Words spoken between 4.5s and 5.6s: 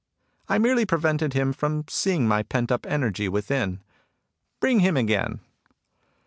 Bring him again."